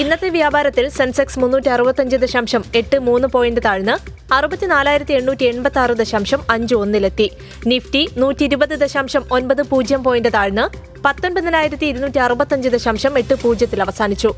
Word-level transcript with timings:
ഇന്നത്തെ 0.00 0.28
വ്യാപാരത്തിൽ 0.34 0.84
സെൻസെക്സ് 0.88 1.38
മുന്നൂറ്റി 1.42 1.68
അറുപത്തഞ്ച് 1.68 2.16
ദശാംശം 2.22 2.62
എട്ട് 2.80 2.98
മൂന്ന് 3.06 3.28
പോയിന്റ് 3.34 3.62
താഴ്ന്ന് 3.64 3.94
അറുപത്തിനാലായിരത്തി 4.34 5.14
എണ്ണൂറ്റി 5.14 5.44
എൺപത്തി 5.52 5.78
ആറ് 5.82 5.94
ദശാംശം 6.00 6.40
അഞ്ച് 6.50 6.74
ഒന്നിലെത്തി. 6.82 7.26
നിഫ്റ്റി 7.66 8.02
നൂറ്റി 8.16 8.44
ഇരുപത് 8.44 8.74
ദശാംശം 8.82 9.22
ഒൻപത് 9.36 9.62
പൂജ്യം 9.70 10.02
പോയിന്റ് 10.06 10.30
താഴ്ന്ന് 10.36 10.64
പത്തൊൻപതിനായിരത്തി 11.06 11.86
ഇരുന്നൂറ്റി 11.92 12.20
അറുപത്തഞ്ച് 12.26 12.68
ദശാംശം 12.68 13.12
എട്ട് 13.18 13.34
പൂജ്യത്തിൽ 13.42 13.82
അവസാനിച്ചു. 13.86 14.30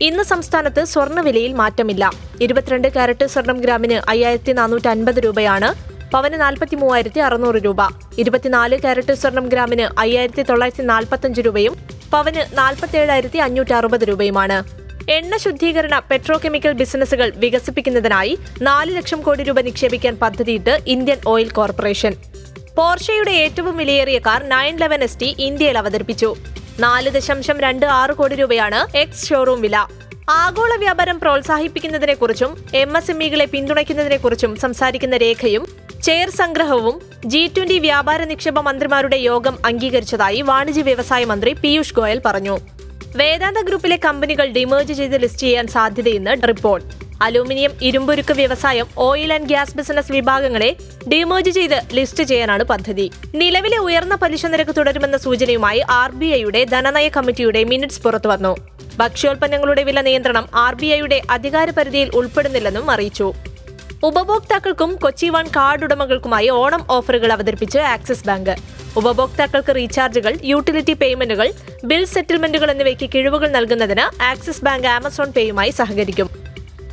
ഇന്ന് 0.00 0.24
സംസ്ഥാനത്ത് 0.32 0.84
സ്വർണവിലയിൽ 0.92 1.52
മാറ്റമില്ല. 1.52 2.04
ഇരുപത്തിരണ്ട് 2.40 2.88
കാരറ്റ് 2.96 3.26
സ്വർണം 3.34 3.60
ഗ്രാമിന് 3.60 3.98
അയ്യായിരത്തി 4.14 4.54
നാനൂറ്റി 4.60 4.88
അൻപത് 4.94 5.20
രൂപയാണ്. 5.26 5.70
പവന് 6.14 6.36
നാൽപ്പത്തി 6.40 6.76
മൂവായിരത്തി 6.76 7.20
അറുന്നൂറ് 7.28 7.60
രൂപ. 7.66 7.80
ഇരുപത്തിനാല് 8.18 8.78
കാരറ്റ് 8.84 9.14
സ്വർണം 9.22 9.46
ഗ്രാമിന് 9.52 9.86
അയ്യായിരത്തി 10.00 10.42
തൊള്ളായിരത്തി 10.42 10.86
നാൽപ്പത്തഞ്ച് 10.92 11.40
രൂപയും 11.40 11.76
പവന് 12.12 12.42
നാൽപ്പത്തേഴായിരത്തി 12.58 13.38
അഞ്ഞൂറ്റി 13.46 13.72
അറുപത് 13.72 14.04
രൂപയുമാണ്. 14.10 14.58
എണ്ണ 15.14 15.36
ശുദ്ധീകരണ 15.36 15.94
പെട്രോകെമിക്കൽ 16.10 16.72
ബിസിനസ്സുകൾ 16.72 17.28
വികസിപ്പിക്കുന്നതിനായി 17.42 18.32
നാല് 18.68 18.96
ലക്ഷം 18.96 19.20
കോടി 19.26 19.42
രൂപ 19.42 19.60
നിക്ഷേപിക്കാൻ 19.60 20.14
പദ്ധതിയിട്ട് 20.22 20.74
ഇന്ത്യൻ 20.94 21.18
ഓയിൽ 21.32 21.48
കോർപ്പറേഷൻ. 21.48 22.14
പോർഷയുടെ 22.78 23.30
ഏറ്റവും 23.30 23.76
വിലയേറിയ 23.76 24.18
car 24.18 24.42
nine 24.54 24.76
eleven 24.76 25.02
S 25.06 25.20
T 25.20 25.28
ഇന്ത്യയിൽ 25.38 25.78
അവതരിപ്പിച്ചു. 25.78 26.34
നാല് 26.80 27.10
ദശാംശം 27.10 27.60
രണ്ട് 27.60 27.86
ആറ് 28.00 28.10
കോടി 28.10 28.34
രൂപയാണ് 28.34 28.98
എക്സ് 28.98 29.26
ഷോറൂം 29.28 29.60
വില. 29.60 29.76
ആഗോള 30.28 30.72
വ്യാപാരം 30.76 31.20
പ്രോത്സാഹിപ്പിക്കുന്നതിനെക്കുറിച്ചും 31.20 32.52
എം 32.74 32.96
എസ് 32.96 33.10
എം 33.10 33.20
ഇകളെ 33.22 33.44
പിന്തുണയ്ക്കുന്നതിനെക്കുറിച്ചും 33.44 34.56
സംസാരിക്കുന്ന 34.56 35.16
രേഖയും 35.16 35.66
ചെയർ 36.02 36.30
സംഗ്രഹവും 36.30 36.96
ജി 37.32 37.42
ട്വന്റി 37.56 37.78
വ്യാപാര 37.78 38.24
നിക്ഷേപ 38.24 38.60
മന്ത്രിമാരുടെ 38.60 39.16
യോഗം 39.30 39.58
അംഗീകരിച്ചതായി 39.66 40.40
വാണിജ്യ 40.40 40.82
വ്യവസായ 40.82 41.24
മന്ത്രി 41.24 41.52
പീയൂഷ് 41.52 41.94
ഗോയൽ 41.94 42.20
പറഞ്ഞു. 42.24 42.56
വേദാന്ത 43.16 43.58
ഗ്രൂപ്പിലെ 43.58 43.96
കമ്പനികൾ 44.04 44.46
ഡിമേർജ് 44.46 44.92
ചെയ്ത് 44.92 45.20
ലിസ്റ്റ് 45.20 45.44
ചെയ്യാൻ 45.46 45.66
സാധ്യതയെന്ന് 45.66 46.48
റിപ്പോർട്ട്. 46.48 46.86
അലൂമിനിയം 47.22 47.72
ഇരുമ്പുരുക്ക് 47.82 48.34
വ്യവസായം 48.34 48.86
ഓയിൽ 48.98 49.32
ആൻഡ് 49.32 49.46
ഗ്യാസ് 49.46 49.76
ബിസിനസ് 49.76 50.12
വിഭാഗങ്ങളെ 50.12 50.76
ഡിമേർജ് 51.12 51.50
ചെയ്ത് 51.50 51.78
ലിസ്റ്റ് 51.92 52.24
ചെയ്യാനാണ് 52.24 52.64
പദ്ധതി. 52.64 53.12
നിലവിലെ 53.34 53.78
ഉയർന്ന 53.78 54.14
പലിശ 54.14 54.46
നിരക്ക് 54.46 54.76
തുടരുമെന്ന 54.76 55.16
സൂചനയുമായി 55.16 55.82
ആർ 55.90 56.10
ബി 56.10 56.26
ഐയുടെ 56.26 56.64
ധനനയ 56.64 57.08
കമ്മിറ്റിയുടെ 57.08 57.64
മിനിറ്റ്സ് 57.64 58.02
പുറത്തുവന്നു 58.02 58.56
ഭക്ഷ്യോൽപ്പന്നങ്ങളുടെ 58.98 59.82
വില 59.82 60.00
നിയന്ത്രണം 60.00 60.48
ആർ 60.54 60.74
ബി 60.74 60.86
ഐയുടെ 60.86 61.22
അധികാര 61.30 61.70
പരിധിയിൽ 61.70 62.10
ഉൾപ്പെടുന്നില്ലെന്നും 62.14 62.90
അറിയിച്ചു. 62.90 63.32
ഉപഭോക്താക്കൾക്കും 64.04 64.96
കൊച്ചി 64.96 65.28
വൺ 65.28 65.46
കാർഡ് 65.56 65.84
ഉടമകൾക്കുമായി 65.84 66.48
ഓണം 66.48 66.82
ഓഫറുകൾ 66.90 67.32
അവതരിപ്പിച്ച് 67.32 67.78
ആക്സിസ് 67.78 68.26
ബാങ്ക്. 68.26 68.54
ഉപഭോക്താക്കൾക്ക് 68.96 69.74
റീചാർജുകൾ 69.74 70.38
യൂട്ടിലിറ്റി 70.44 70.92
പേയ്മെന്റുകൾ 70.92 71.52
ബിൽ 71.84 72.04
സെറ്റിൽമെന്റുകൾ 72.04 72.70
എന്നിവയ്ക്ക് 72.70 73.10
കിഴിവുകൾ 73.14 73.48
നൽകുന്നതിന് 73.48 74.22
ആക്സിസ് 74.22 74.64
ബാങ്ക് 74.64 74.86
ആമസോൺ 74.86 75.32
പേയുമായി 75.32 75.70
സഹകരിക്കും. 75.70 76.28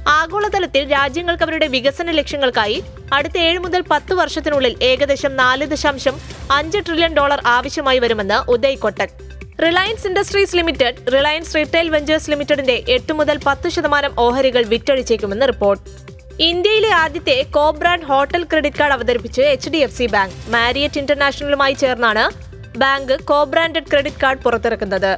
ആഗോളതലത്തിൽ 0.08 0.92
രാജ്യങ്ങൾക്ക് 0.92 1.44
അവരുടെ 1.44 1.68
വികസന 1.68 2.12
ലക്ഷ്യങ്ങൾക്കായി 2.12 2.84
അടുത്ത 3.14 3.38
ഏഴ് 3.38 3.60
മുതൽ 3.60 3.84
പത്ത് 3.92 4.14
വർഷത്തിനുള്ളിൽ 4.14 4.84
ഏകദേശം 4.84 5.36
നാല് 5.36 5.66
ദശാംശം 5.66 6.20
അഞ്ച് 6.52 6.78
ട്രില്യൺ 6.78 7.14
ഡോളർ 7.14 7.42
ആവശ്യമായി 7.46 8.00
വരുമെന്ന് 8.00 8.52
Uday 8.52 8.78
Kotak 8.78 9.16
Reliance 9.64 10.08
Industries 10.08 10.56
Limited 10.56 11.14
Reliance 11.14 11.56
Retail 11.56 11.90
Ventures 11.90 12.30
ലിമിറ്റഡിന്റെ 12.30 12.84
എട്ട് 12.88 13.14
മുതൽ 13.14 13.40
പത്ത് 13.46 13.70
ശതമാനം 13.70 14.14
ഓഹരികൾ 14.20 14.66
വിറ്റഴിച്ചേക്കുമെന്ന് 14.66 15.48
റിപ്പോർട്ട്. 15.48 16.13
ഇന്ത്യയിലെ 16.40 16.90
ആദ്യത്തെ 16.90 17.46
കോബ്രാൻഡ് 17.56 18.04
ഹോട്ടൽ 18.04 18.44
ക്രെഡിറ്റ് 18.44 18.78
കാർഡ് 18.78 18.94
അവതരിപ്പിച്ച് 18.94 19.42
H 19.42 19.70
D 19.70 19.78
F 19.78 19.96
C 19.98 20.06
bank 20.06 20.34
Marriott 20.50 21.00
ഇന്റർനാഷണലുമായി 21.02 21.74
ചേർന്നാണ് 21.74 22.24
bank 22.78 23.14
cobranded 23.24 23.90
credit 23.92 24.22
card 24.24 24.40
പുറത്തിറക്കുന്നത്. 24.40 25.12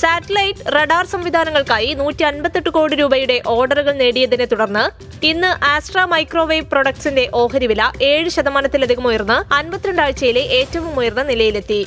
satellite 0.00 0.64
radar 0.76 1.06
സംവിധാനങ്ങൾക്കായി 1.06 1.94
നൂറ്റി 1.94 2.24
അൻപത്തെട്ട് 2.24 2.70
കോടി 2.70 2.96
രൂപയുടെ 2.96 3.42
ഓർഡറുകൾ 3.46 3.92
നേടിയതിനെ 3.92 4.44
തുടർന്ന് 4.44 4.84
ഇന്ന് 5.26 5.64
ആസ്ട്ര 5.64 6.04
മൈക്രോവേവ് 6.04 6.66
പ്രൊഡക്ട്സിന്റെ 6.72 7.30
ഓഹരി 7.32 7.66
വില 7.66 7.90
ഏഴ് 8.00 8.28
ശതമാനത്തിലധികം 8.28 9.06
ഉയർന്ന് 9.06 9.54
അൻപത്തിരണ്ടാഴ്ചയിലെ 9.54 10.40
ഏറ്റവും 10.40 10.98
ഉയർന്ന 10.98 11.22
നിലയിലെത്തി. 11.22 11.86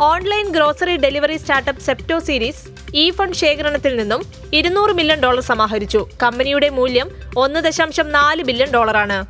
Online 0.00 0.52
grocery 0.52 0.96
delivery 0.96 1.36
startup 1.36 1.82
Zepto 1.82 2.18
series 2.18 2.62
E 2.94 3.10
fund 3.10 3.36
ശേഖരണത്തിൽ 3.36 3.96
നിന്നും 3.96 4.22
ഇരുന്നൂറ് 4.52 4.90
മില്യൺ 4.90 5.20
ഡോളർ 5.20 5.40
സമാഹരിച്ചു. 5.40 6.06
കമ്പനിയുടെ 6.22 6.68
മൂല്യം 6.68 7.10
ഒന്ന് 7.36 7.60
ദശാംശം 7.60 8.12
നാല് 8.12 8.42
ബില്യൺ 8.42 8.70
ഡോളറാണ്. 8.70 9.26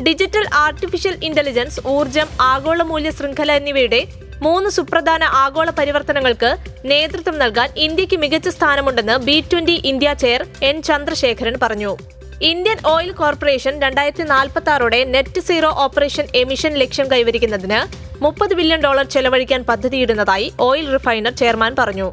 ഡിജിറ്റൽ 0.00 0.46
ആർട്ടിഫിഷ്യൽ 0.54 1.24
ഇന്റലിജൻസ് 1.24 1.80
ഊർജം 1.86 2.26
ആഗോള 2.40 2.82
മൂല്യ 2.82 3.10
ശൃംഖല 3.10 3.52
എന്നിവയുടെ 3.52 4.06
മൂന്ന് 4.42 4.70
സുപ്രധാന 4.70 5.24
ആഗോള 5.24 5.70
പരിവർത്തനങ്ങൾക്ക് 5.70 6.56
നേതൃത്വം 6.84 7.38
നൽകാൻ 7.38 7.68
ഇന്ത്യയ്ക്ക് 7.76 8.16
മികച്ച 8.16 8.48
സ്ഥാനമുണ്ടെന്ന് 8.48 9.16
B 9.16 9.44
twenty 9.52 9.82
India 9.84 10.12
chair 10.20 10.46
N 10.62 10.82
Chandrasekaran 10.82 11.58
പറഞ്ഞു. 11.62 11.96
ഇന്ത്യൻ 12.42 12.76
ഓയിൽ 12.86 13.12
കോർപ്പറേഷൻ 13.12 13.82
രണ്ടായിരത്തി 13.82 14.22
നാൽപ്പത്തി 14.22 14.70
ആറോടെ 14.70 15.04
നെറ്റ് 15.04 15.40
സീറോ 15.40 15.68
ഓപ്പറേഷൻ 15.68 16.26
എമിഷൻ 16.34 16.74
ലക്ഷ്യം 16.74 17.10
കൈവരിക്കുന്നതിന് 17.10 18.13
മുപ്പത് 18.24 18.52
ബില്യൺ 18.58 18.80
ഡോളർ 18.84 19.06
ചെലവഴിക്കാൻ 19.14 19.62
പദ്ധതിയിടുന്നതായി 19.70 20.46
ഓയിൽ 20.66 20.86
റിഫൈനർ 20.94 21.32
ചെയർമാൻ 21.40 21.72
പറഞ്ഞു. 21.78 22.06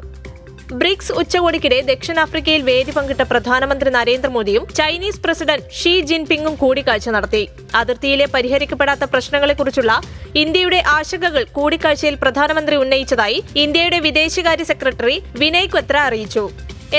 ബ്രിക്സ് 0.80 1.12
ഉച്ചകോടിക്കിടെ 1.20 1.78
ദക്ഷിണാഫ്രിക്കയിൽ 1.88 2.62
വേദി 2.68 2.92
പങ്കിട്ട 2.96 3.22
പ്രധാനമന്ത്രി 3.30 3.90
നരേന്ദ്രമോദിയും 3.96 4.64
ചൈനീസ് 4.78 5.20
പ്രസിഡന്റ് 5.24 5.68
ഷീ 5.78 5.92
ജിൻപിങ്ങും 6.10 6.54
കൂടിക്കാഴ്ച 6.62 7.08
നടത്തി. 7.16 7.42
അതിർത്തിയിലെ 7.80 8.26
പരിഹരിക്കപ്പെടാത്ത 8.34 9.06
പ്രശ്നങ്ങളെക്കുറിച്ചുള്ള 9.12 9.94
ഇന്ത്യയുടെ 10.42 10.80
ആശങ്കകൾ 10.96 11.44
കൂടിക്കാഴ്ചയിൽ 11.58 12.16
പ്രധാനമന്ത്രി 12.22 12.76
ഉന്നയിച്ചതായി 12.84 13.38
ഇന്ത്യയുടെ 13.64 14.00
വിദേശകാര്യ 14.08 14.66
സെക്രട്ടറി 14.72 15.16
വിനയ് 15.42 15.70
ക്വത്ര 15.74 15.96
അറിയിച്ചു. 16.08 16.44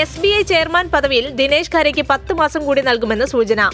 എസ് 0.02 0.20
ബി 0.22 0.32
ഐ 0.38 0.42
ചെയർമാൻ 0.52 0.86
പദവിയിൽ 0.94 1.28
ദിനേശ് 1.40 1.72
ഖാരയ്ക്ക് 1.76 2.04
പത്ത് 2.12 2.32
മാസം 2.42 2.62
കൂടി 2.68 2.84
നൽകുമെന്ന് 2.90 3.28
സൂചന. 3.34 3.70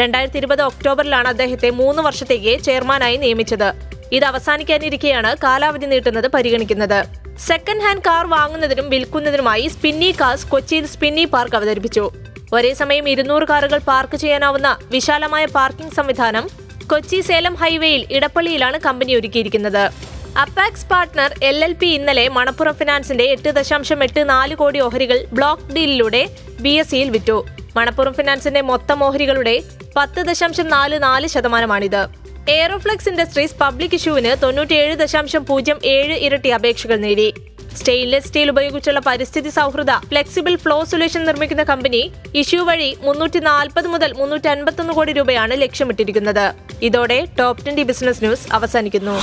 രണ്ടായിരത്തി 0.00 0.38
ഇരുപത് 0.42 0.62
ഒക്ടോബറിലാണ് 0.70 1.28
അദ്ദേഹത്തെ 1.34 1.70
മൂന്ന് 1.82 2.02
വർഷത്തേക്ക് 2.08 2.54
ചെയർമാനായി 2.68 3.16
നിയമിച്ചത്. 3.24 3.70
ഇത് 4.12 4.24
അവസാനിക്കാനിരിക്കെയാണ് 4.24 5.36
കാലാവധി 5.42 5.86
നീട്ടുന്നത് 5.86 6.28
പരിഗണിക്കുന്നത്. 6.28 7.04
സെക്കൻഡ് 7.38 7.82
ഹാൻഡ് 7.82 8.02
കാർ 8.06 8.26
വാങ്ങുന്നതിനും 8.26 8.90
വിൽക്കുന്നതിനുമായി 8.90 9.68
സ്പിന്നി 9.68 10.16
കാർസ് 10.20 10.46
കൊച്ചിയിൽ 10.46 10.86
സ്പിന്നി 10.86 11.24
പാർക്ക് 11.24 11.56
അവതരിപ്പിച്ചു. 11.56 12.10
ഒരേ 12.52 12.72
സമയം 12.74 13.08
ഇരുന്നൂറ് 13.08 13.42
കാറുകൾ 13.42 13.78
പാർക്ക് 13.78 14.16
ചെയ്യാനാവുന്ന 14.16 14.78
വിശാലമായ 14.90 15.44
പാർക്കിംഗ് 15.46 15.92
സംവിധാനം 15.92 16.48
കൊച്ചി 16.86 17.20
സേലം 17.20 17.54
ഹൈവേയിൽ 17.54 18.06
ഇടപ്പള്ളിയിലാണ് 18.10 18.78
കമ്പനി 18.78 19.14
ഒരുക്കിയിരിക്കുന്നത്. 19.14 19.90
Apax 20.38 20.86
Partner 20.86 21.34
L 21.42 21.64
L 21.64 21.72
P 21.72 21.86
ഇന്നലെ 21.86 22.28
മണപ്പുറം 22.28 22.74
ഫിനാൻസിന്റെ 22.74 23.24
എട്ട് 23.24 23.48
ദശാംശം 23.48 24.04
എട്ട് 24.04 24.28
നാല് 24.28 24.54
കോടി 24.54 24.80
ഓഹരികൾ 24.80 25.24
ബ്ലോക്ക് 25.32 25.72
ഡീലിലൂടെ 25.74 26.28
ബി 26.60 26.70
എസ് 26.70 26.90
സിയിൽ 26.90 27.10
വിറ്റു. 27.10 27.46
മണപ്പുറം 27.76 28.14
ഫിനാൻസിന്റെ 28.14 28.60
മൊത്തം 28.60 29.04
ഓഹരികളുടെ 29.04 29.62
പത്ത് 29.96 30.20
ദശാംശം 30.20 30.68
നാല് 30.68 31.02
നാല് 31.02 31.26
ശതമാനമാണിത്. 31.26 32.19
എയറോഫ്ലെക്സ് 32.48 33.08
ഇൻഡസ്ട്രീസ് 33.08 33.54
പബ്ലിക് 33.60 33.94
ഇഷ്യൂവിന് 33.94 34.42
തൊണ്ണൂറ്റിയേഴ് 34.42 34.96
ദശാംശം 34.96 35.46
പൂജ്യം 35.46 35.80
ഏഴ് 35.84 36.14
ഇരട്ടി 36.14 36.48
അപേക്ഷകൾ 36.48 36.96
നേടി. 36.96 37.34
സ്റ്റെയിൻലെസ് 37.76 38.26
സ്റ്റീൽ 38.26 38.50
ഉപയോഗിച്ചുള്ള 38.50 39.00
പരിസ്ഥിതി 39.00 39.48
സൗഹൃദ 39.48 39.90
ഫ്ലെക്സിബിൾ 39.90 40.56
ഫ്ലോ 40.56 40.84
സൊല്യൂഷൻ 40.84 41.24
നിർമ്മിക്കുന്ന 41.24 41.62
കമ്പനി 41.62 42.12
ഇഷ്യൂ 42.34 42.64
വഴി 42.64 42.98
മുന്നൂറ്റി 43.00 43.38
നാൽപ്പത് 43.38 43.88
മുതൽ 43.88 44.12
മുന്നൂറ്റി 44.12 44.48
അൻപത്തൊന്ന് 44.48 44.92
കോടി 44.92 45.12
രൂപയാണ് 45.12 45.62
ലക്ഷ്യമിട്ടിരിക്കുന്നത്. 45.62 46.54
ഇതോടെ 46.82 47.26
ടോപ് 47.38 47.64
ട്വന്റി 47.64 47.82
ബിസിനസ് 47.82 48.24
ന്യൂസ് 48.24 48.52
അവസാനിക്കുന്നു. 48.52 49.22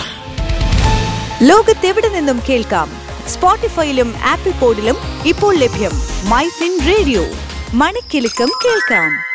ലോകത്തെവിടെ 1.44 2.10
നിന്നും 2.10 2.42
കേൾക്കാം? 2.50 2.92
സ്പോട്ടിഫൈയിലും 3.28 4.16
ആപ്പിൾ 4.24 4.52
പോഡിലും 4.52 4.98
ഇപ്പോൾ 5.26 5.56
ലഭ്യം. 5.56 5.92
മൈ 6.30 6.48
റേഡിയോ 6.88 7.26
മണിക്കെലക്കം 7.74 8.52
കേൾക്കാം. 8.66 9.27